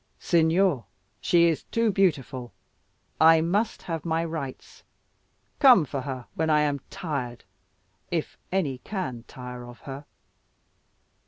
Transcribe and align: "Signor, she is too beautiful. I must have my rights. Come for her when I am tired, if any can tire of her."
"Signor, 0.17 0.85
she 1.19 1.45
is 1.47 1.61
too 1.65 1.91
beautiful. 1.91 2.51
I 3.19 3.39
must 3.41 3.83
have 3.83 4.03
my 4.03 4.25
rights. 4.25 4.81
Come 5.59 5.85
for 5.85 6.01
her 6.01 6.25
when 6.33 6.49
I 6.49 6.61
am 6.61 6.81
tired, 6.89 7.43
if 8.09 8.35
any 8.51 8.79
can 8.79 9.25
tire 9.27 9.63
of 9.63 9.81
her." 9.81 10.05